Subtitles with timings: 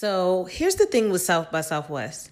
[0.00, 2.30] So here's the thing with South by Southwest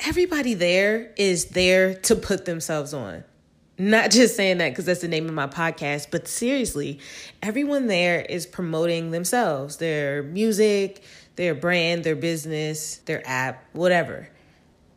[0.00, 3.22] everybody there is there to put themselves on.
[3.78, 6.98] Not just saying that because that's the name of my podcast, but seriously,
[7.40, 11.04] everyone there is promoting themselves, their music,
[11.36, 14.28] their brand, their business, their app, whatever.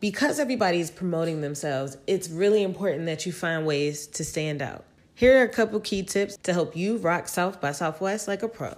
[0.00, 4.84] Because everybody's promoting themselves, it's really important that you find ways to stand out.
[5.14, 8.48] Here are a couple key tips to help you rock South by Southwest like a
[8.48, 8.76] pro.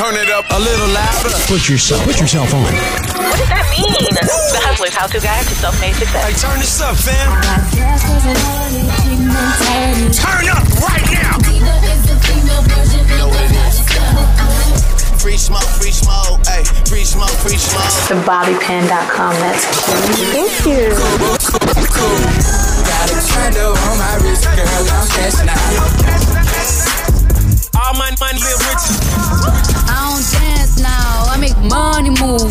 [0.00, 1.28] Turn it up a little louder.
[1.46, 2.62] Put yourself, put yourself on.
[2.62, 2.72] What
[3.36, 3.92] does that mean?
[4.16, 6.24] The Hustler's How to Guide to Self-Made Success.
[6.24, 7.28] Hey, turn this up, fam.
[10.16, 11.36] Turn up right now.
[15.20, 17.92] Free smoke, free smoke, hey, free smoke, free smoke.
[18.08, 19.34] TheBobbyPen.com.
[19.36, 19.64] That's
[20.32, 20.96] Thank you.
[22.88, 25.99] Got a candle on my wrist, girl, I'm cashing out.
[28.22, 28.84] All my money been rich.
[29.88, 31.24] I don't dance now.
[31.28, 32.50] I make money move.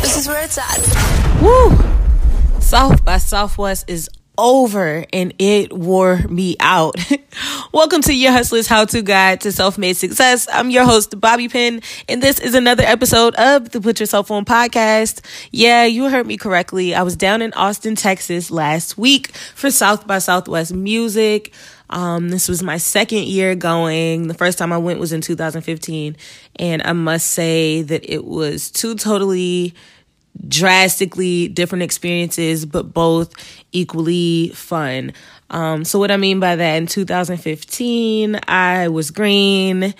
[0.00, 1.42] This is where it's at.
[1.42, 2.60] Woo!
[2.60, 6.94] South by Southwest is over and it wore me out.
[7.72, 10.46] Welcome to your Hustler's How to Guide to Self Made Success.
[10.52, 14.44] I'm your host, Bobby Pen, and this is another episode of the Put Yourself On
[14.44, 15.24] podcast.
[15.50, 16.94] Yeah, you heard me correctly.
[16.94, 21.52] I was down in Austin, Texas last week for South by Southwest Music.
[21.90, 24.28] Um, this was my second year going.
[24.28, 26.16] The first time I went was in 2015.
[26.56, 29.74] And I must say that it was two totally
[30.46, 33.34] drastically different experiences, but both
[33.72, 35.12] equally fun.
[35.50, 39.94] Um, so what I mean by that in 2015, I was green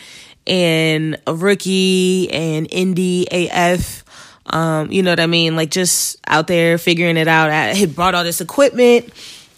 [0.47, 4.05] and a rookie and indie AF.
[4.47, 5.56] Um, you know what I mean?
[5.56, 7.50] Like just out there figuring it out.
[7.50, 9.12] I had brought all this equipment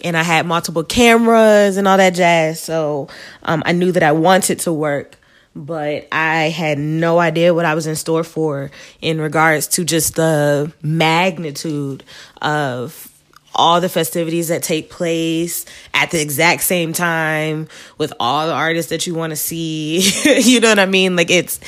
[0.04, 2.60] and I had multiple cameras and all that jazz.
[2.60, 3.08] So
[3.42, 5.16] um, I knew that I wanted to work,
[5.54, 8.70] but I had no idea what I was in store for
[9.00, 12.04] in regards to just the magnitude
[12.40, 13.06] of
[13.54, 18.90] all the festivities that take place at the exact same time with all the artists
[18.90, 20.00] that you want to see.
[20.40, 21.16] you know what I mean?
[21.16, 21.60] Like it's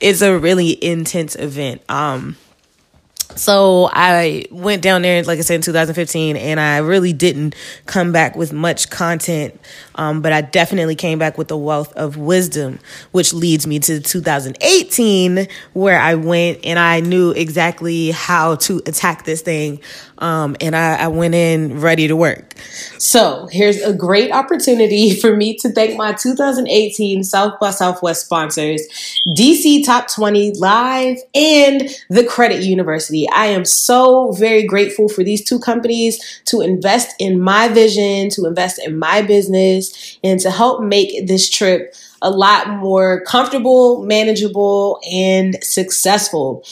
[0.00, 1.82] it's a really intense event.
[1.88, 2.36] Um
[3.36, 7.54] so I went down there, like I said, in 2015, and I really didn't
[7.86, 9.60] come back with much content,
[9.96, 12.78] um, but I definitely came back with a wealth of wisdom,
[13.12, 19.24] which leads me to 2018, where I went and I knew exactly how to attack
[19.24, 19.80] this thing,
[20.18, 22.54] um, and I, I went in ready to work.
[22.98, 28.82] So here's a great opportunity for me to thank my 2018 South by Southwest sponsors,
[29.28, 33.28] DC Top 20 Live and the Credit University.
[33.30, 38.46] I am so very grateful for these two companies to invest in my vision, to
[38.46, 39.85] invest in my business,
[40.22, 46.62] and to help make this trip a lot more comfortable, manageable, and successful.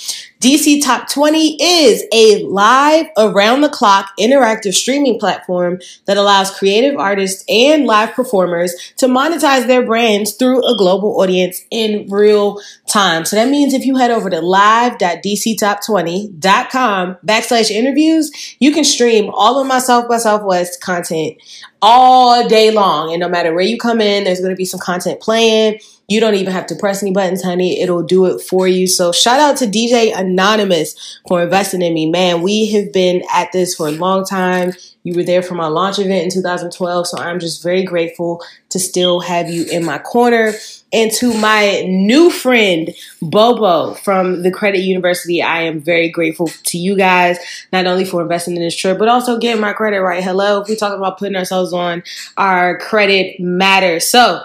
[0.40, 6.98] DC Top 20 is a live, around the clock interactive streaming platform that allows creative
[6.98, 13.24] artists and live performers to monetize their brands through a global audience in real time.
[13.24, 19.58] So that means if you head over to live.dctop20.com backslash interviews, you can stream all
[19.58, 21.38] of my South by Southwest content
[21.84, 23.12] all day long.
[23.12, 25.78] And no matter where you come in, there's going to be some content playing.
[26.06, 27.80] You don't even have to press any buttons, honey.
[27.80, 28.86] It'll do it for you.
[28.86, 32.10] So shout out to DJ Anonymous for investing in me.
[32.10, 34.72] Man, we have been at this for a long time.
[35.02, 37.06] You were there for my launch event in 2012.
[37.06, 40.52] So I'm just very grateful to still have you in my corner.
[40.92, 46.78] And to my new friend, Bobo from the Credit University, I am very grateful to
[46.78, 47.38] you guys,
[47.72, 50.22] not only for investing in this trip, but also getting my credit right.
[50.22, 52.02] Hello, if we talk about putting ourselves on,
[52.36, 54.06] our credit matters.
[54.06, 54.42] So,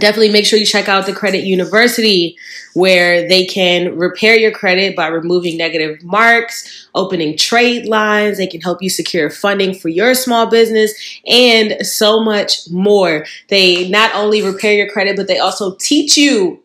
[0.00, 2.36] definitely make sure you check out the Credit University
[2.74, 8.38] where they can repair your credit by removing negative marks, opening trade lines.
[8.38, 10.92] They can help you secure funding for your small business
[11.26, 13.26] and so much more.
[13.48, 16.62] They not only repair your credit, but they also teach you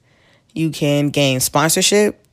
[0.55, 2.25] you can gain sponsorship,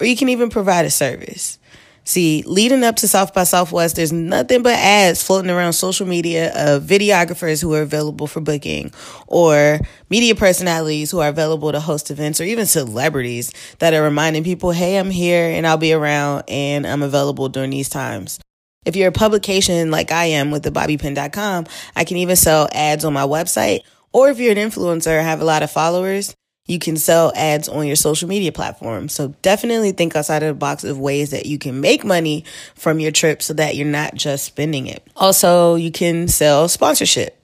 [0.00, 1.58] or you can even provide a service.
[2.04, 6.52] See, leading up to South by Southwest, there's nothing but ads floating around social media
[6.54, 8.92] of videographers who are available for booking
[9.28, 9.78] or
[10.10, 14.72] media personalities who are available to host events or even celebrities that are reminding people,
[14.72, 18.40] hey, I'm here and I'll be around and I'm available during these times.
[18.84, 23.04] If you're a publication like I am with the bobbypen.com, I can even sell ads
[23.04, 23.80] on my website.
[24.12, 26.34] Or if you're an influencer and have a lot of followers,
[26.66, 29.08] you can sell ads on your social media platform.
[29.08, 32.44] So definitely think outside of the box of ways that you can make money
[32.74, 35.06] from your trip so that you're not just spending it.
[35.16, 37.38] Also, you can sell sponsorship.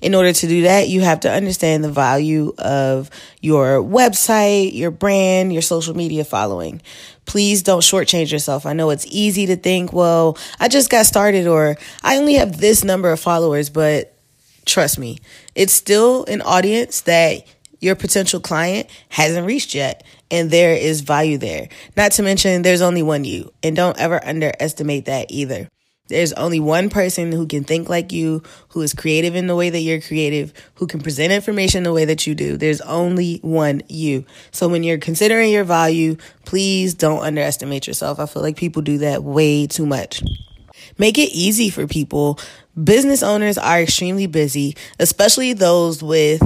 [0.00, 3.08] In order to do that, you have to understand the value of
[3.40, 6.82] your website, your brand, your social media following.
[7.24, 8.66] Please don't shortchange yourself.
[8.66, 12.58] I know it's easy to think, well, I just got started or I only have
[12.58, 14.12] this number of followers, but
[14.64, 15.18] trust me,
[15.54, 17.46] it's still an audience that
[17.82, 20.06] your potential client hasn't reached yet.
[20.30, 21.68] And there is value there.
[21.96, 23.52] Not to mention, there's only one you.
[23.62, 25.68] And don't ever underestimate that either.
[26.08, 29.70] There's only one person who can think like you, who is creative in the way
[29.70, 32.56] that you're creative, who can present information the way that you do.
[32.56, 34.26] There's only one you.
[34.50, 38.20] So when you're considering your value, please don't underestimate yourself.
[38.20, 40.22] I feel like people do that way too much.
[40.98, 42.38] Make it easy for people.
[42.82, 46.42] Business owners are extremely busy, especially those with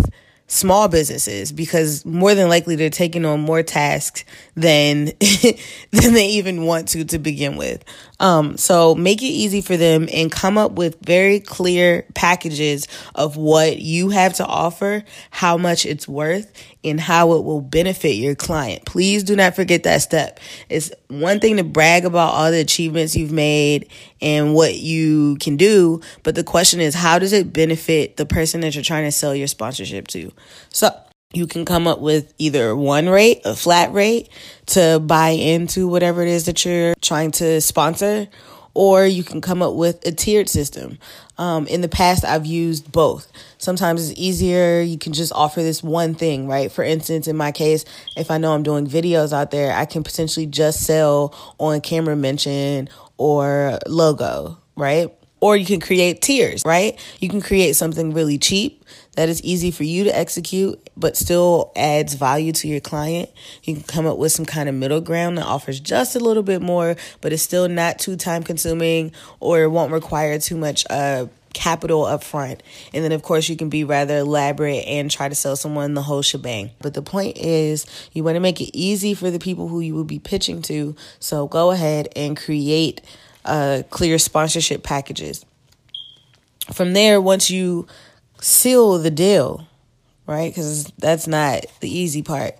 [0.48, 5.06] small businesses because more than likely they're taking on more tasks than
[5.90, 7.84] than they even want to to begin with.
[8.18, 13.36] Um, so make it easy for them and come up with very clear packages of
[13.36, 16.50] what you have to offer, how much it's worth,
[16.82, 18.86] and how it will benefit your client.
[18.86, 20.40] Please do not forget that step.
[20.68, 23.90] It's one thing to brag about all the achievements you've made
[24.20, 28.60] and what you can do, but the question is how does it benefit the person
[28.60, 30.32] that you're trying to sell your sponsorship to?
[30.70, 30.90] So
[31.32, 34.28] you can come up with either one rate, a flat rate
[34.66, 38.28] to buy into whatever it is that you're trying to sponsor,
[38.76, 40.98] or you can come up with a tiered system.
[41.38, 43.32] Um, in the past, I've used both.
[43.56, 44.82] Sometimes it's easier.
[44.82, 46.70] You can just offer this one thing, right?
[46.70, 47.86] For instance, in my case,
[48.18, 52.16] if I know I'm doing videos out there, I can potentially just sell on camera
[52.16, 55.10] mention or logo, right?
[55.40, 57.00] Or you can create tiers, right?
[57.18, 58.84] You can create something really cheap
[59.16, 63.30] that is easy for you to execute, but still adds value to your client.
[63.64, 66.42] You can come up with some kind of middle ground that offers just a little
[66.42, 71.26] bit more, but it's still not too time consuming or won't require too much uh,
[71.54, 72.62] capital up front.
[72.92, 76.02] And then, of course, you can be rather elaborate and try to sell someone the
[76.02, 76.70] whole shebang.
[76.80, 79.94] But the point is, you want to make it easy for the people who you
[79.94, 80.94] will be pitching to.
[81.18, 83.00] So go ahead and create
[83.46, 85.46] uh, clear sponsorship packages.
[86.72, 87.86] From there, once you
[88.40, 89.66] seal the deal,
[90.26, 90.50] right?
[90.50, 92.56] Because that's not the easy part.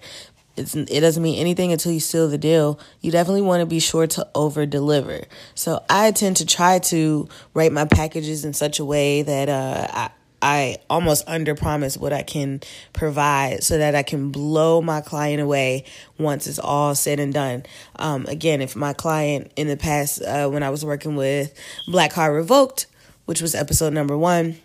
[0.56, 2.81] It's, it doesn't mean anything until you seal the deal.
[3.02, 5.23] You definitely want to be sure to over deliver.
[5.55, 9.87] So I tend to try to write my packages in such a way that uh,
[9.90, 12.61] I, I almost under promise what I can
[12.94, 15.84] provide so that I can blow my client away
[16.19, 17.64] once it's all said and done.
[17.96, 21.52] Um, again, if my client in the past, uh, when I was working with
[21.87, 22.87] Black Card Revoked,
[23.26, 24.56] which was episode number one,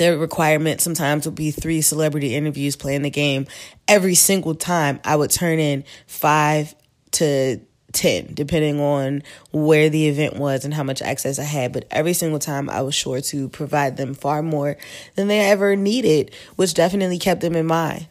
[0.00, 3.46] the requirement sometimes would be three celebrity interviews playing the game.
[3.86, 6.74] Every single time I would turn in five
[7.12, 7.60] to
[7.92, 11.74] 10, depending on where the event was and how much access I had.
[11.74, 14.78] But every single time I was sure to provide them far more
[15.16, 18.06] than they ever needed, which definitely kept them in mind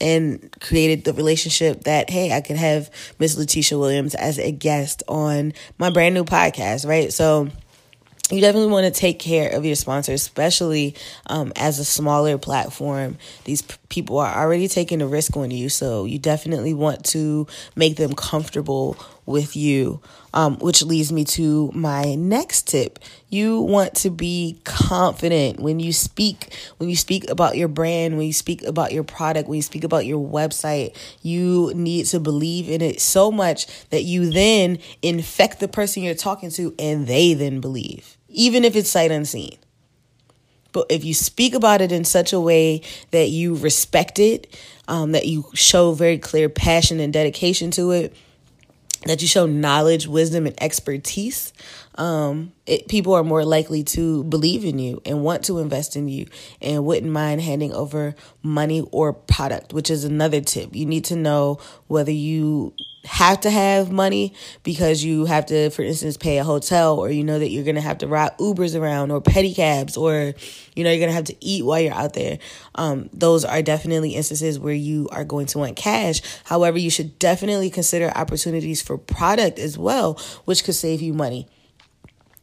[0.00, 5.02] and created the relationship that hey i could have miss letitia williams as a guest
[5.08, 7.48] on my brand new podcast right so
[8.30, 10.94] you definitely want to take care of your sponsors, especially
[11.26, 13.16] um, as a smaller platform.
[13.44, 17.46] These p- people are already taking a risk on you, so you definitely want to
[17.74, 20.00] make them comfortable with you.
[20.34, 22.98] Um, which leads me to my next tip.
[23.30, 28.26] You want to be confident when you speak, when you speak about your brand, when
[28.26, 30.94] you speak about your product, when you speak about your website.
[31.22, 36.14] You need to believe in it so much that you then infect the person you're
[36.14, 39.58] talking to and they then believe even if it's sight unseen.
[40.72, 45.12] But if you speak about it in such a way that you respect it, um,
[45.12, 48.14] that you show very clear passion and dedication to it,
[49.06, 51.52] that you show knowledge, wisdom, and expertise,
[51.98, 56.08] um, it, people are more likely to believe in you and want to invest in
[56.08, 56.26] you
[56.62, 60.76] and wouldn't mind handing over money or product, which is another tip.
[60.76, 62.72] You need to know whether you
[63.04, 67.24] have to have money because you have to, for instance, pay a hotel or you
[67.24, 70.34] know that you're going to have to ride Ubers around or pedicabs or,
[70.76, 72.38] you know, you're going to have to eat while you're out there.
[72.76, 76.20] Um, those are definitely instances where you are going to want cash.
[76.44, 80.14] However, you should definitely consider opportunities for product as well,
[80.44, 81.48] which could save you money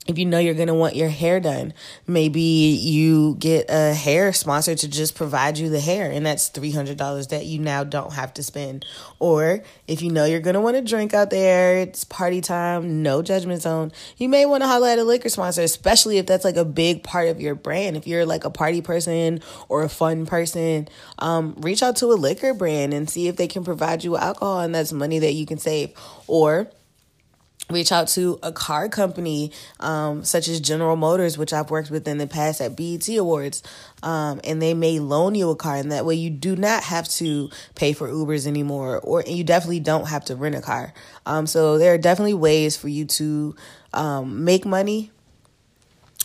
[0.07, 1.73] if you know you're going to want your hair done,
[2.05, 7.29] maybe you get a hair sponsor to just provide you the hair, and that's $300
[7.29, 8.85] that you now don't have to spend.
[9.19, 13.01] Or if you know you're going to want to drink out there, it's party time,
[13.01, 16.45] no judgment zone, you may want to holler at a liquor sponsor, especially if that's
[16.45, 17.97] like a big part of your brand.
[17.97, 22.13] If you're like a party person or a fun person, um, reach out to a
[22.15, 25.47] liquor brand and see if they can provide you alcohol, and that's money that you
[25.47, 25.93] can save.
[26.27, 26.69] Or
[27.69, 32.07] reach out to a car company um, such as General Motors, which I've worked with
[32.07, 33.63] in the past at BET Awards,
[34.03, 37.07] um, and they may loan you a car, and that way you do not have
[37.09, 40.93] to pay for Ubers anymore, or you definitely don't have to rent a car.
[41.25, 43.55] Um, so there are definitely ways for you to
[43.93, 45.11] um, make money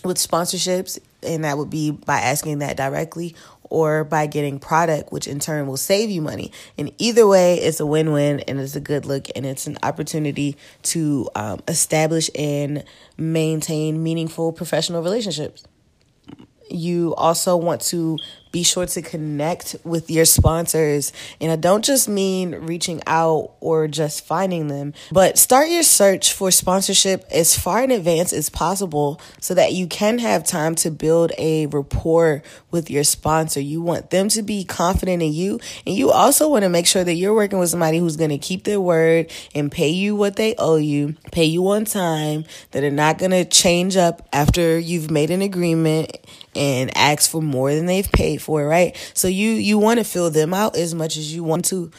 [0.04, 3.34] with sponsorships, and that would be by asking that directly
[3.70, 6.52] or by getting product, which in turn will save you money.
[6.76, 9.78] And either way, it's a win win and it's a good look and it's an
[9.82, 12.84] opportunity to um, establish and
[13.16, 15.64] maintain meaningful professional relationships.
[16.70, 18.18] You also want to
[18.52, 21.12] be sure to connect with your sponsors.
[21.40, 26.32] And I don't just mean reaching out or just finding them, but start your search
[26.32, 30.90] for sponsorship as far in advance as possible so that you can have time to
[30.90, 33.60] build a rapport with your sponsor.
[33.60, 35.60] You want them to be confident in you.
[35.86, 38.38] And you also want to make sure that you're working with somebody who's going to
[38.38, 42.84] keep their word and pay you what they owe you, pay you on time, that
[42.84, 46.16] are not going to change up after you've made an agreement
[46.54, 48.96] and ask for more than they've paid for, right?
[49.14, 51.90] So you you want to fill them out as much as you want to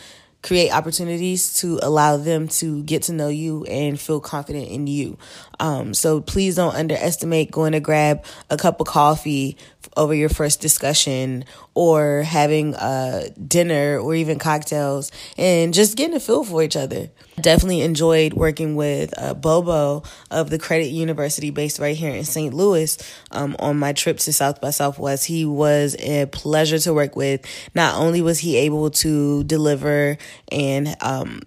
[0.43, 5.17] create opportunities to allow them to get to know you and feel confident in you.
[5.59, 9.55] Um, so please don't underestimate going to grab a cup of coffee
[9.95, 16.19] over your first discussion or having a dinner or even cocktails and just getting a
[16.19, 17.09] feel for each other.
[17.41, 22.53] Definitely enjoyed working with uh, Bobo of the Credit University based right here in St.
[22.53, 22.97] Louis
[23.31, 25.25] um, on my trip to South by Southwest.
[25.25, 27.41] He was a pleasure to work with.
[27.75, 30.17] Not only was he able to deliver
[30.51, 31.41] and um,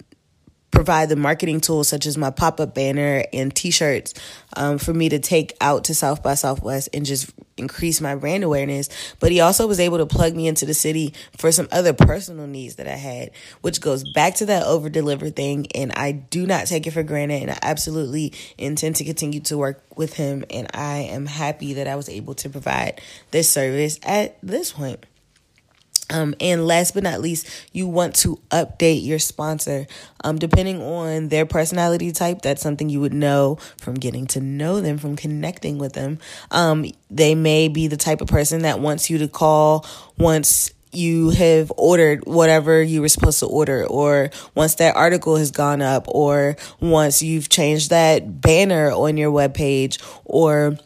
[0.75, 4.15] provide the marketing tools such as my pop up banner and t shirts
[4.57, 8.45] um, for me to take out to South by Southwest and just increase my brand
[8.45, 8.89] awareness.
[9.21, 12.47] But he also was able to plug me into the city for some other personal
[12.47, 15.69] needs that I had, which goes back to that over deliver thing.
[15.75, 17.43] And I do not take it for granted.
[17.43, 20.45] And I absolutely intend to continue to work with him.
[20.51, 23.01] And I am happy that I was able to provide
[23.31, 25.07] this service at this point.
[26.15, 29.89] Um, and last but not least, you want to update your sponsor.
[30.23, 34.81] Um, depending on their personality type, that's something you would know from getting to know
[34.81, 36.21] them, from connecting with them.
[36.53, 39.85] Um, they may be the type of person that wants you to call
[40.17, 45.51] once you have ordered whatever you were supposed to order, or once that article has
[45.51, 50.79] gone up, or once you've changed that banner on your webpage, or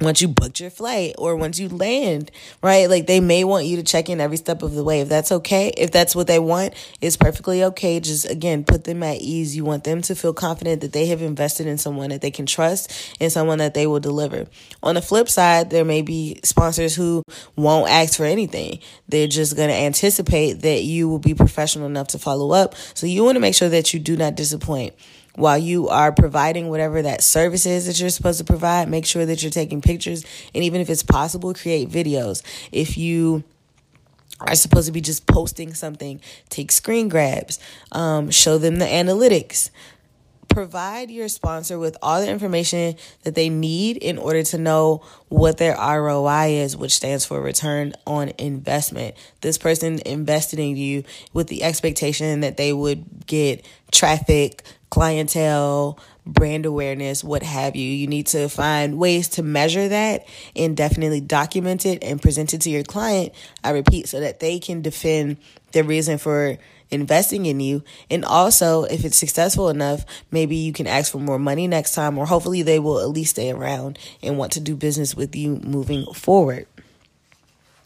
[0.00, 2.30] once you booked your flight or once you land,
[2.62, 2.88] right?
[2.88, 5.00] Like they may want you to check in every step of the way.
[5.00, 8.00] If that's okay, if that's what they want, it's perfectly okay.
[8.00, 9.56] Just again, put them at ease.
[9.56, 12.46] You want them to feel confident that they have invested in someone that they can
[12.46, 14.46] trust and someone that they will deliver.
[14.82, 17.22] On the flip side, there may be sponsors who
[17.56, 18.80] won't ask for anything.
[19.08, 22.74] They're just going to anticipate that you will be professional enough to follow up.
[22.94, 24.94] So you want to make sure that you do not disappoint
[25.36, 29.24] while you are providing whatever that service is that you're supposed to provide, make sure
[29.26, 30.24] that you're taking pictures.
[30.54, 32.42] And even if it's possible, create videos.
[32.72, 33.44] If you
[34.40, 37.58] are supposed to be just posting something, take screen grabs,
[37.92, 39.70] um, show them the analytics.
[40.56, 42.94] Provide your sponsor with all the information
[43.24, 47.92] that they need in order to know what their ROI is, which stands for return
[48.06, 49.16] on investment.
[49.42, 56.64] This person invested in you with the expectation that they would get traffic, clientele, brand
[56.64, 57.86] awareness, what have you.
[57.86, 62.62] You need to find ways to measure that and definitely document it and present it
[62.62, 63.34] to your client.
[63.62, 65.36] I repeat, so that they can defend
[65.72, 66.56] their reason for
[66.90, 67.82] investing in you.
[68.10, 72.18] And also, if it's successful enough, maybe you can ask for more money next time,
[72.18, 75.56] or hopefully they will at least stay around and want to do business with you
[75.62, 76.66] moving forward.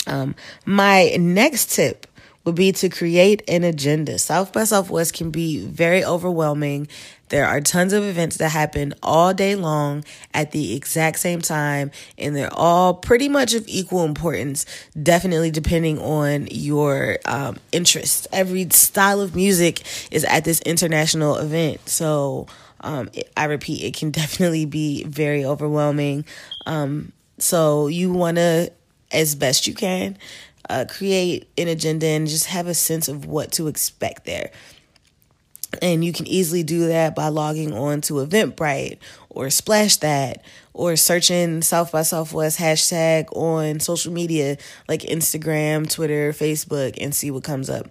[0.06, 2.06] Um, my next tip
[2.44, 4.18] would be to create an agenda.
[4.18, 6.88] South by Southwest can be very overwhelming.
[7.28, 10.04] There are tons of events that happen all day long
[10.34, 14.66] at the exact same time, and they're all pretty much of equal importance,
[15.00, 18.26] definitely depending on your um, interest.
[18.32, 21.88] Every style of music is at this international event.
[21.88, 22.48] So,
[22.80, 26.24] um, I repeat, it can definitely be very overwhelming.
[26.66, 28.72] Um, so, you want to,
[29.12, 30.18] as best you can,
[30.70, 34.50] uh, create an agenda and just have a sense of what to expect there.
[35.82, 38.98] And you can easily do that by logging on to Eventbrite
[39.28, 44.56] or Splash That or searching South by Southwest hashtag on social media
[44.88, 47.88] like Instagram, Twitter, Facebook, and see what comes up.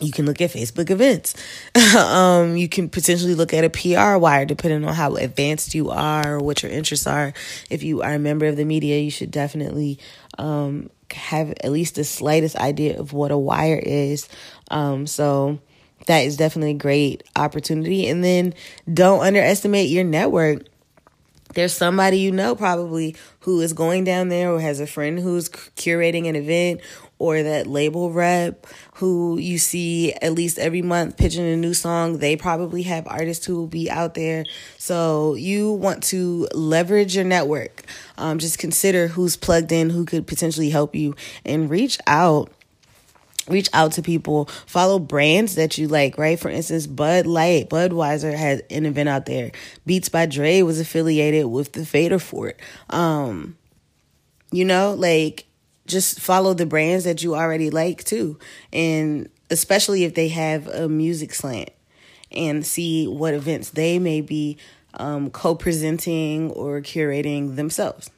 [0.00, 1.34] You can look at Facebook events.
[1.96, 6.34] um, you can potentially look at a PR wire depending on how advanced you are
[6.34, 7.32] or what your interests are.
[7.70, 9.98] If you are a member of the media, you should definitely
[10.36, 14.28] um, have at least the slightest idea of what a wire is.
[14.70, 15.58] Um, so
[16.06, 18.08] that is definitely a great opportunity.
[18.08, 18.54] And then
[18.92, 20.62] don't underestimate your network.
[21.54, 25.48] There's somebody you know probably who is going down there or has a friend who's
[25.48, 26.80] curating an event
[27.18, 32.18] or that label rep who you see at least every month pitching a new song.
[32.18, 34.44] They probably have artists who will be out there.
[34.78, 37.84] So you want to leverage your network.
[38.18, 42.50] Um, just consider who's plugged in, who could potentially help you, and reach out
[43.48, 48.34] reach out to people follow brands that you like right for instance bud light budweiser
[48.34, 49.52] has an event out there
[49.84, 52.58] beats by dre was affiliated with the fader fort
[52.90, 53.56] um
[54.50, 55.46] you know like
[55.86, 58.38] just follow the brands that you already like too
[58.72, 61.70] and especially if they have a music slant
[62.32, 64.56] and see what events they may be
[64.94, 68.10] um, co-presenting or curating themselves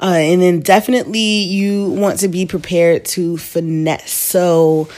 [0.00, 4.12] uh, and then definitely you want to be prepared to finesse.
[4.12, 4.88] So,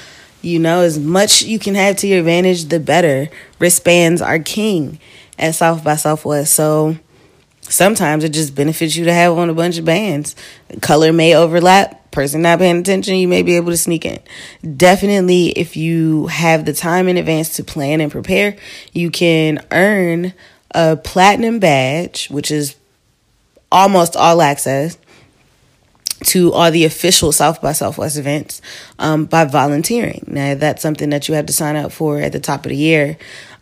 [0.42, 3.30] you know, as much you can have to your advantage, the better.
[3.58, 5.00] Wristbands are king
[5.38, 6.52] at South by Southwest.
[6.52, 6.96] So
[7.70, 10.36] sometimes it just benefits you to have on a bunch of bands.
[10.80, 11.96] Color may overlap.
[12.10, 14.18] Person not paying attention, you may be able to sneak in.
[14.76, 18.56] Definitely, if you have the time in advance to plan and prepare,
[18.92, 20.32] you can earn
[20.72, 22.74] a platinum badge, which is
[23.70, 24.98] almost all access
[26.22, 28.60] to all the official South by Southwest events
[28.98, 30.24] um, by volunteering.
[30.26, 32.76] Now, that's something that you have to sign up for at the top of the
[32.76, 33.16] year.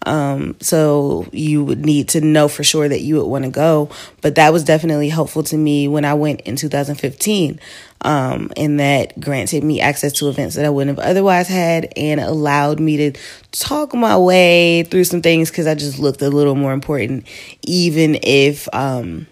[0.07, 3.91] Um, so you would need to know for sure that you would want to go.
[4.21, 7.61] But that was definitely helpful to me when I went in 2015.
[8.03, 12.21] Um, and that granted me access to events that I wouldn't have otherwise had and
[12.21, 16.55] allowed me to talk my way through some things because I just looked a little
[16.55, 17.27] more important,
[17.63, 19.27] even if, um,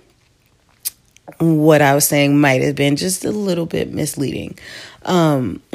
[1.38, 4.59] what I was saying might have been just a little bit misleading.
[5.05, 5.61] Um,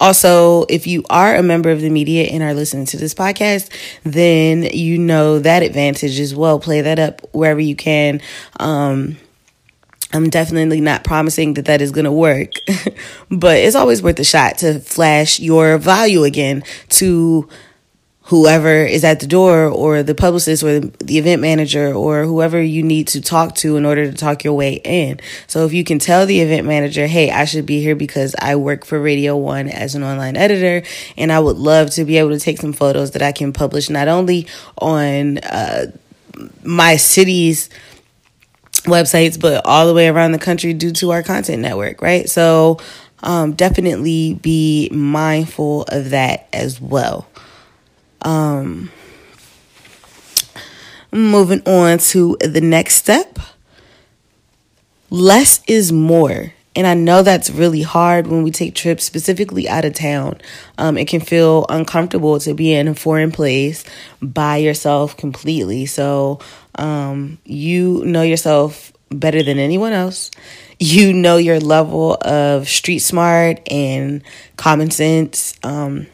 [0.00, 3.70] also, if you are a member of the media and are listening to this podcast,
[4.02, 6.58] then you know that advantage as well.
[6.58, 8.20] Play that up wherever you can.
[8.58, 9.18] Um,
[10.12, 12.52] I'm definitely not promising that that is going to work,
[13.30, 17.48] but it's always worth a shot to flash your value again to
[18.30, 22.80] whoever is at the door or the publicist or the event manager or whoever you
[22.80, 25.18] need to talk to in order to talk your way in.
[25.48, 28.54] So if you can tell the event manager, hey, I should be here because I
[28.54, 32.30] work for Radio One as an online editor and I would love to be able
[32.30, 34.46] to take some photos that I can publish not only
[34.78, 35.86] on uh,
[36.62, 37.68] my city's
[38.84, 42.30] websites, but all the way around the country due to our content network, right?
[42.30, 42.78] So
[43.24, 47.26] um, definitely be mindful of that as well.
[48.22, 48.90] Um,
[51.12, 53.38] moving on to the next step.
[55.10, 56.52] Less is more.
[56.76, 60.40] And I know that's really hard when we take trips, specifically out of town.
[60.78, 63.84] Um, it can feel uncomfortable to be in a foreign place
[64.22, 65.86] by yourself completely.
[65.86, 66.38] So
[66.76, 70.30] um, you know yourself better than anyone else.
[70.78, 74.22] You know your level of street smart and
[74.56, 75.54] common sense.
[75.64, 76.06] Um,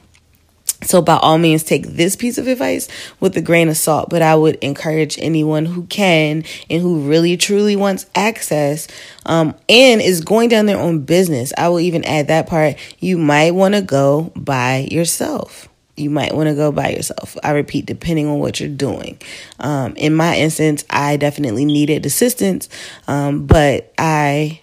[0.83, 2.87] so, by all means, take this piece of advice
[3.19, 4.11] with a grain of salt.
[4.11, 8.87] But I would encourage anyone who can and who really truly wants access
[9.25, 11.53] um, and is going down their own business.
[11.57, 12.77] I will even add that part.
[12.99, 15.69] You might want to go by yourself.
[15.97, 17.39] You might want to go by yourself.
[17.43, 19.19] I repeat, depending on what you're doing.
[19.59, 22.69] Um, in my instance, I definitely needed assistance,
[23.09, 24.61] um, but I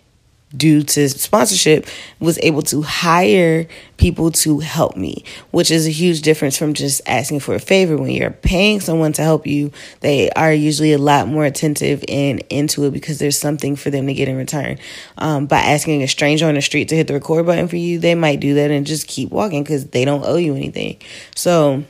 [0.55, 1.87] due to sponsorship
[2.19, 7.01] was able to hire people to help me which is a huge difference from just
[7.07, 10.97] asking for a favor when you're paying someone to help you they are usually a
[10.97, 14.77] lot more attentive and into it because there's something for them to get in return
[15.17, 17.97] um, by asking a stranger on the street to hit the record button for you
[17.97, 20.97] they might do that and just keep walking because they don't owe you anything
[21.35, 21.83] so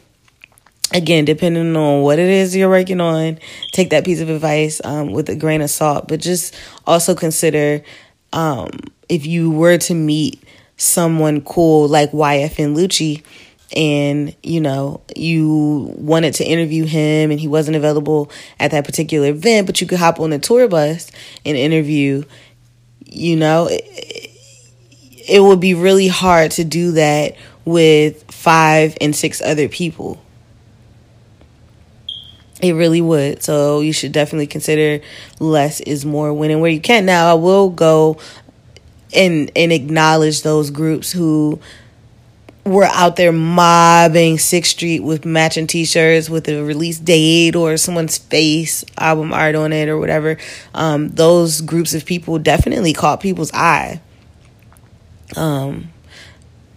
[0.93, 3.39] again, depending on what it is you're working on,
[3.71, 6.08] take that piece of advice um, with a grain of salt.
[6.08, 7.84] But just also consider
[8.34, 8.72] um,
[9.08, 10.43] if you were to meet
[10.78, 13.24] someone cool like YFN Lucci
[13.76, 19.30] and you know you wanted to interview him and he wasn't available at that particular
[19.30, 21.12] event but you could hop on the tour bus
[21.46, 22.24] and interview
[23.06, 23.84] you know it,
[25.28, 30.23] it would be really hard to do that with five and six other people
[32.63, 33.43] it really would.
[33.43, 35.04] So you should definitely consider
[35.39, 37.06] less is more when and where you can.
[37.06, 38.17] Now I will go
[39.13, 41.60] and and acknowledge those groups who
[42.65, 48.17] were out there mobbing Sixth Street with matching T-shirts with a release date or someone's
[48.17, 50.38] face album art on it or whatever.
[50.73, 54.02] Um, those groups of people definitely caught people's eye.
[55.36, 55.89] Um,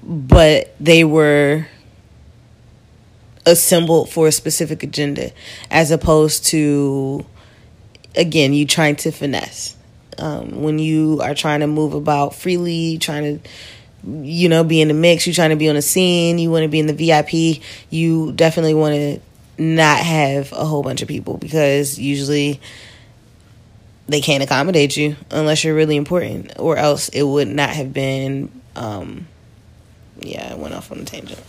[0.02, 1.68] but they were
[3.46, 5.30] assembled for a specific agenda
[5.70, 7.24] as opposed to
[8.16, 9.76] again you trying to finesse.
[10.18, 13.48] Um, when you are trying to move about freely trying to
[14.06, 16.62] you know be in the mix you're trying to be on the scene you want
[16.62, 17.32] to be in the vip
[17.90, 19.20] you definitely want to
[19.58, 22.60] not have a whole bunch of people because usually
[24.06, 28.50] they can't accommodate you unless you're really important or else it would not have been
[28.76, 29.26] um,
[30.20, 31.40] yeah i went off on a tangent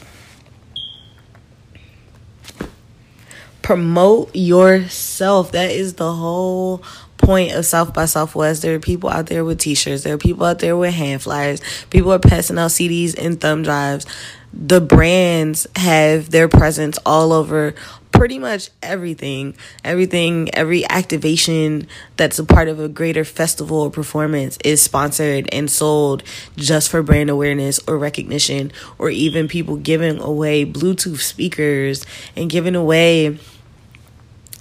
[3.67, 5.51] promote yourself.
[5.51, 6.81] That is the whole
[7.17, 8.61] point of South by Southwest.
[8.61, 10.03] There are people out there with t-shirts.
[10.03, 11.59] There are people out there with hand flyers.
[11.89, 14.05] People are passing out CDs and thumb drives.
[14.53, 17.75] The brands have their presence all over
[18.13, 19.53] pretty much everything.
[19.83, 25.69] Everything, every activation that's a part of a greater festival or performance is sponsored and
[25.69, 26.23] sold
[26.55, 32.05] just for brand awareness or recognition, or even people giving away Bluetooth speakers
[32.37, 33.37] and giving away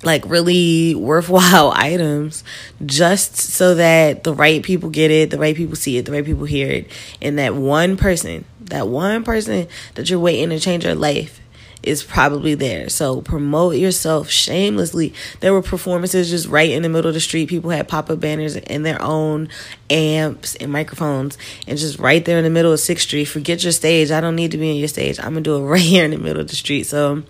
[0.02, 2.44] like really worthwhile items
[2.84, 6.24] just so that the right people get it, the right people see it, the right
[6.24, 10.84] people hear it, and that one person, that one person that you're waiting to change
[10.84, 11.40] your life
[11.82, 12.88] is probably there.
[12.88, 15.14] So promote yourself shamelessly.
[15.40, 17.48] There were performances just right in the middle of the street.
[17.48, 19.48] People had pop up banners and their own
[19.88, 23.26] amps and microphones, and just right there in the middle of Sixth Street.
[23.26, 24.10] Forget your stage.
[24.10, 25.18] I don't need to be in your stage.
[25.18, 26.84] I'm gonna do it right here in the middle of the street.
[26.84, 27.22] So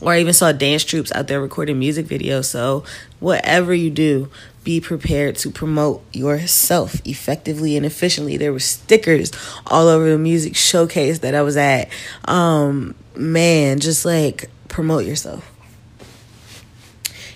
[0.00, 2.46] or I even saw dance troops out there recording music videos.
[2.46, 2.84] So,
[3.20, 4.30] whatever you do,
[4.64, 8.36] be prepared to promote yourself effectively and efficiently.
[8.36, 9.30] There were stickers
[9.66, 11.88] all over the music showcase that I was at.
[12.24, 15.50] Um, man, just like promote yourself.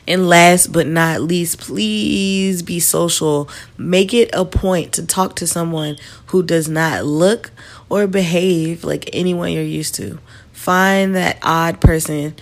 [0.08, 3.46] And last but not least, please be social.
[3.76, 5.98] Make it a point to talk to someone
[6.28, 7.50] who does not look
[7.90, 10.18] or behave like anyone you're used to.
[10.68, 12.36] Find that odd person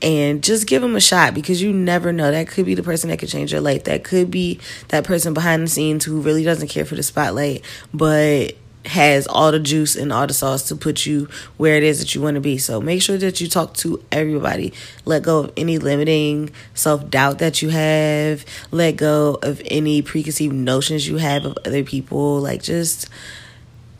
[0.00, 2.30] and just give them a shot because you never know.
[2.30, 3.82] That could be the person that could change your life.
[3.82, 4.60] That could be
[4.90, 8.52] that person behind the scenes who really doesn't care for the spotlight, but
[8.84, 12.14] has all the juice and all the sauce to put you where it is that
[12.14, 12.58] you want to be.
[12.58, 14.72] So make sure that you talk to everybody.
[15.04, 18.44] Let go of any limiting self doubt that you have.
[18.70, 22.38] Let go of any preconceived notions you have of other people.
[22.38, 23.08] Like just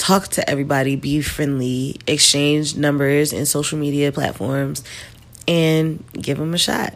[0.05, 4.85] talk to everybody, be friendly, exchange numbers and social media platforms,
[5.49, 6.95] and give them a shot.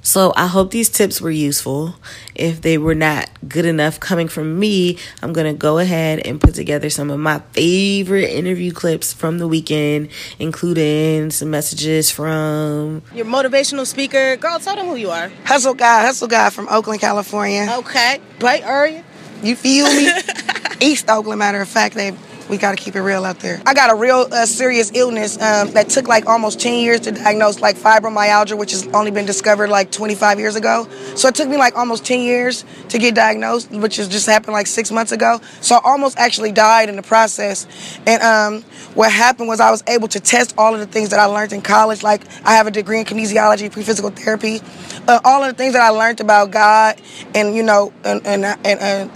[0.00, 1.96] So I hope these tips were useful.
[2.34, 6.40] If they were not good enough coming from me, I'm going to go ahead and
[6.40, 13.02] put together some of my favorite interview clips from the weekend, including some messages from
[13.14, 14.36] your motivational speaker.
[14.36, 15.30] Girl, tell them who you are.
[15.44, 17.66] Hustle guy, hustle guy from Oakland, California.
[17.80, 18.20] Okay.
[18.40, 19.04] Right area?
[19.42, 20.10] You feel me?
[20.80, 22.12] East Oakland, matter of fact, they
[22.48, 23.60] we got to keep it real out there.
[23.66, 27.12] I got a real uh, serious illness um, that took like almost 10 years to
[27.12, 30.88] diagnose, like fibromyalgia, which has only been discovered like 25 years ago.
[31.14, 34.52] So it took me like almost 10 years to get diagnosed, which has just happened
[34.52, 35.40] like six months ago.
[35.60, 37.66] So I almost actually died in the process.
[38.06, 38.62] And um,
[38.94, 41.52] what happened was I was able to test all of the things that I learned
[41.52, 42.02] in college.
[42.02, 44.60] Like I have a degree in kinesiology, pre-physical therapy.
[45.08, 47.00] Uh, all of the things that I learned about God
[47.34, 49.10] and you know and and and, and,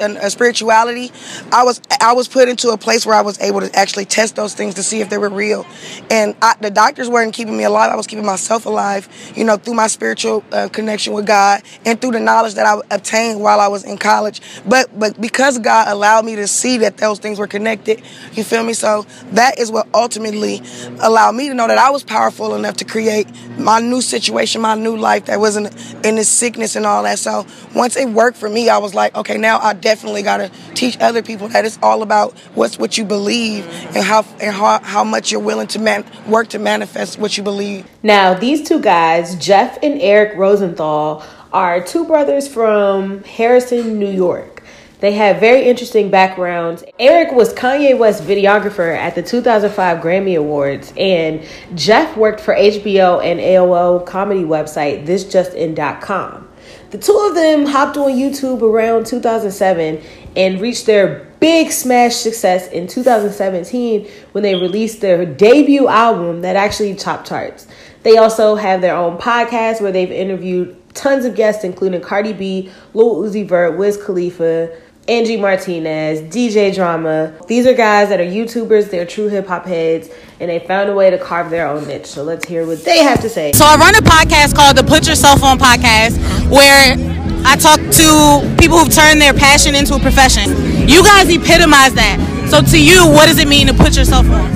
[0.00, 1.10] and, and spirituality,
[1.52, 4.04] I was I was put into to a place where I was able to actually
[4.06, 5.66] test those things to see if they were real.
[6.10, 7.90] And I, the doctors weren't keeping me alive.
[7.90, 12.00] I was keeping myself alive, you know, through my spiritual uh, connection with God and
[12.00, 14.40] through the knowledge that I obtained while I was in college.
[14.66, 18.62] But but because God allowed me to see that those things were connected, you feel
[18.62, 18.72] me?
[18.72, 20.62] So that is what ultimately
[21.00, 24.74] allowed me to know that I was powerful enough to create my new situation, my
[24.74, 27.18] new life that wasn't in this sickness and all that.
[27.18, 30.50] So once it worked for me, I was like, okay, now I definitely got to
[30.74, 34.80] teach other people that it's all about what's what you believe and how and how,
[34.80, 37.86] how much you're willing to man, work to manifest what you believe.
[38.02, 44.62] Now, these two guys, Jeff and Eric Rosenthal, are two brothers from Harrison, New York.
[45.00, 46.84] They have very interesting backgrounds.
[46.96, 51.42] Eric was Kanye West's videographer at the 2005 Grammy Awards, and
[51.74, 56.48] Jeff worked for HBO and AOL comedy website ThisJustIn.com.
[56.92, 60.00] The two of them hopped on YouTube around 2007
[60.36, 66.56] and reached their big smash success in 2017 when they released their debut album that
[66.56, 67.66] actually topped charts.
[68.02, 72.70] They also have their own podcast where they've interviewed tons of guests, including Cardi B,
[72.94, 74.76] Lil Uzi Vert, Wiz Khalifa,
[75.08, 77.34] Angie Martinez, DJ Drama.
[77.48, 80.94] These are guys that are YouTubers, they're true hip hop heads, and they found a
[80.94, 82.06] way to carve their own niche.
[82.06, 83.52] So let's hear what they have to say.
[83.52, 86.18] So I run a podcast called the Put Yourself On Podcast
[86.50, 87.11] where
[87.44, 90.50] I talk to people who've turned their passion into a profession.
[90.88, 92.18] You guys epitomize that.
[92.48, 94.50] So to you, what does it mean to put yourself on?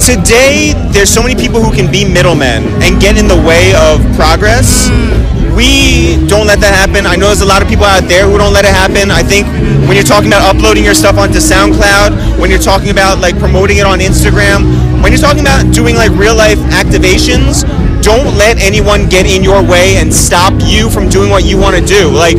[0.00, 4.02] Today, there's so many people who can be middlemen and get in the way of
[4.16, 4.88] progress.
[4.90, 5.56] Mm.
[5.56, 7.06] We don't let that happen.
[7.06, 9.08] I know there's a lot of people out there who don't let it happen.
[9.08, 9.48] I think
[9.88, 13.78] when you're talking about uploading your stuff onto SoundCloud, when you're talking about like promoting
[13.78, 14.68] it on Instagram,
[15.00, 17.64] when you're talking about doing like real life activations,
[18.06, 21.74] don't let anyone get in your way and stop you from doing what you want
[21.74, 22.06] to do.
[22.08, 22.38] Like,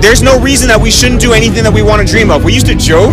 [0.00, 2.44] there's no reason that we shouldn't do anything that we want to dream of.
[2.44, 3.12] We used to joke.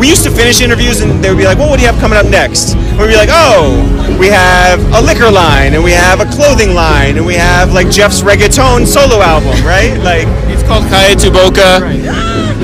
[0.00, 2.00] We used to finish interviews and they would be like, well, what do you have
[2.00, 2.72] coming up next?
[2.72, 3.76] And we'd be like, oh,
[4.18, 7.90] we have a liquor line and we have a clothing line and we have like
[7.90, 9.92] Jeff's reggaeton solo album, right?
[10.00, 11.84] Like, It's called Kaya Tuboka.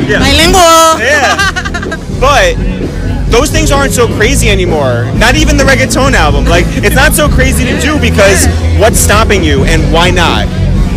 [0.09, 0.25] yeah.
[0.25, 0.97] Bilingual.
[1.05, 1.37] Yeah.
[2.17, 2.57] But
[3.31, 5.05] those things aren't so crazy anymore.
[5.17, 6.45] Not even the reggaeton album.
[6.45, 8.47] Like, it's not so crazy to do because
[8.79, 10.47] what's stopping you and why not?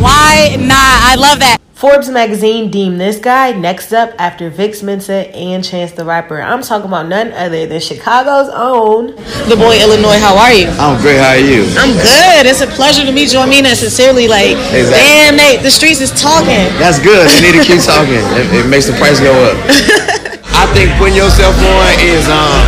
[0.02, 1.00] Why not?
[1.04, 1.58] I love that.
[1.74, 6.42] Forbes magazine deemed this guy next up after Vic Mensa and Chance the Rapper.
[6.42, 9.16] I'm talking about none other than Chicago's own.
[9.48, 10.68] The boy Illinois, how are you?
[10.76, 11.20] I'm great.
[11.24, 11.64] How are you?
[11.80, 12.52] I'm good.
[12.52, 13.40] It's a pleasure to meet you.
[13.40, 14.28] I mean that sincerely.
[14.28, 15.00] Like, Exactly.
[15.00, 16.68] damn, Nate, the streets is talking.
[16.84, 17.32] That's good.
[17.40, 18.20] You need to keep talking.
[18.36, 19.56] It, it makes the price go up.
[20.60, 22.60] I think putting yourself on is um,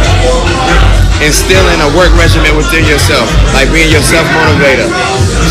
[1.20, 4.88] instilling a work regimen within yourself, like being your self motivator.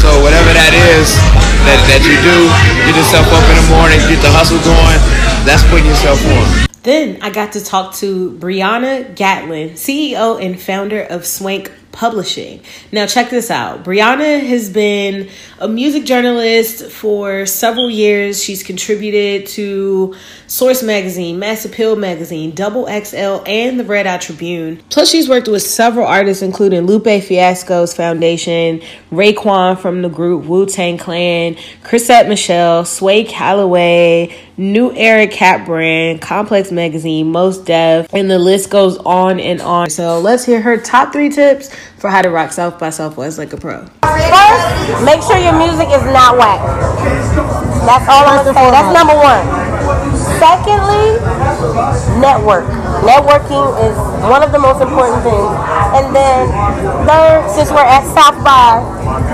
[0.00, 1.20] So whatever that is
[1.68, 2.48] that, that you do,
[2.88, 4.96] get yourself up in the morning, get the hustle going.
[5.44, 6.66] That's putting yourself on.
[6.82, 12.62] Then I got to talk to Brianna Gatlin, CEO and founder of Swank Publishing.
[12.92, 13.82] Now, check this out.
[13.84, 18.42] Brianna has been a music journalist for several years.
[18.42, 20.14] She's contributed to
[20.46, 24.80] Source Magazine, Mass Appeal Magazine, Double XL, and the Red Eye Tribune.
[24.88, 30.66] Plus, she's worked with several artists, including Lupe Fiasco's Foundation, Raekwon from the group Wu
[30.66, 38.30] Tang Clan, Chrisette Michele, Sway Calloway, New Era Cap Brand, Complex Magazine, Mos Def, and
[38.30, 39.88] the list goes on and on.
[39.88, 43.54] So let's hear her top three tips for how to rock South by Southwest like
[43.54, 43.86] a pro.
[44.04, 46.60] First, make sure your music is not whack.
[47.88, 48.68] That's all I'm gonna say.
[48.68, 49.48] That's number one.
[50.36, 51.16] Secondly,
[52.20, 52.68] network.
[53.00, 53.96] Networking is
[54.28, 55.56] one of the most important things.
[55.96, 56.52] And then
[57.08, 58.76] third, since we're at South by,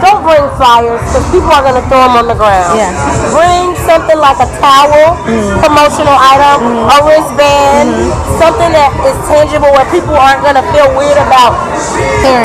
[0.02, 2.76] don't bring flyers because people are gonna throw them on the ground.
[2.76, 2.92] Yeah.
[3.32, 5.56] Bring something like a towel, mm.
[5.62, 6.94] promotional item, mm.
[6.94, 8.40] a wristband, mm-hmm.
[8.40, 11.54] something that is tangible where people aren't gonna feel weird about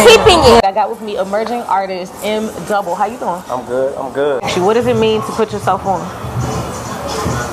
[0.05, 0.63] keeping it.
[0.63, 2.95] I got with me emerging artist M Double.
[2.95, 3.41] How you doing?
[3.49, 3.95] I'm good.
[3.97, 4.43] I'm good.
[4.43, 6.01] Actually, what does it mean to put yourself on?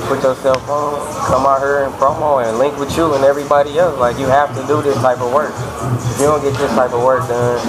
[0.07, 0.97] Put yourself on,
[1.29, 3.99] come out here and promo and link with you and everybody else.
[3.99, 5.53] Like you have to do this type of work.
[5.53, 7.61] If you don't get this type of work done,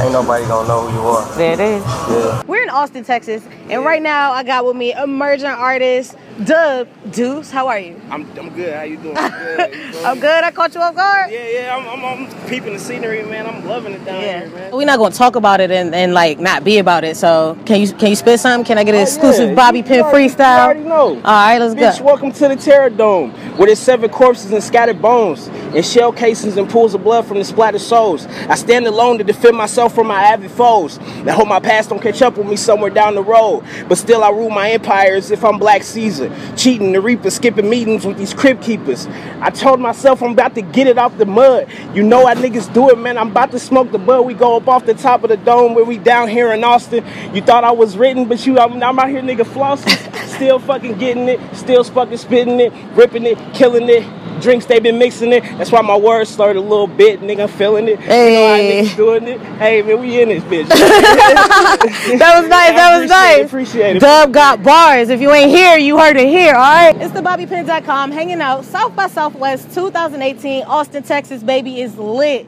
[0.00, 1.36] ain't nobody gonna know who you are.
[1.36, 1.82] There it is.
[1.84, 2.42] Yeah.
[2.46, 7.48] We're in Austin, Texas, and right now I got with me emerging artist Dub Deuce.
[7.52, 8.00] How are you?
[8.10, 8.74] I'm, I'm good.
[8.74, 9.16] How you doing?
[9.18, 9.74] I'm good.
[9.94, 10.42] You I'm good.
[10.44, 11.30] I caught you off guard.
[11.30, 11.76] Yeah, yeah.
[11.76, 13.46] I'm, I'm, I'm peeping the scenery, man.
[13.46, 14.74] I'm loving it down here, man.
[14.74, 17.16] We're not gonna talk about it and, and like not be about it.
[17.16, 18.64] So can you can you spit something?
[18.66, 19.54] Can I get an Oh, exclusive yeah.
[19.54, 20.58] Bobby You Pen already- freestyle?
[20.64, 21.14] Already know.
[21.16, 22.04] All right, let's Bitch, go.
[22.04, 23.32] welcome to the Terror Dome.
[23.56, 27.38] with its seven corpses and scattered bones, and shell casings and pools of blood from
[27.38, 28.26] the splattered souls.
[28.48, 30.96] I stand alone to defend myself from my avid foes.
[30.96, 33.62] And hope my past don't catch up with me somewhere down the road.
[33.88, 36.23] But still, I rule my empire as if I'm Black Caesar,
[36.56, 39.06] cheating the reaper, skipping meetings with these crib keepers.
[39.40, 41.68] I told myself I'm about to get it off the mud.
[41.94, 43.18] You know how niggas do it, man.
[43.18, 44.22] I'm about to smoke the bud.
[44.22, 47.04] We go up off the top of the dome where we down here in Austin.
[47.34, 50.12] You thought I was written, but you, I'm, I'm out here, nigga, flossing.
[50.34, 54.02] Still fucking getting it, still fucking spitting it, ripping it, killing it.
[54.44, 55.42] Drinks they been mixing it.
[55.58, 57.48] That's why my words slurred a little bit, nigga.
[57.48, 57.98] Feeling it.
[58.00, 58.82] You know how Hey.
[58.84, 59.40] niggas doing it.
[59.40, 60.68] Hey man, we in this bitch.
[60.68, 62.70] that was nice.
[62.74, 63.46] That was nice.
[63.46, 64.00] Appreciate it.
[64.00, 65.08] Dub got bars.
[65.08, 66.54] If you ain't here, you heard it here.
[66.54, 66.94] All right.
[67.00, 71.42] It's the BobbyPen.com hanging out South by Southwest 2018, Austin, Texas.
[71.42, 72.46] Baby is lit.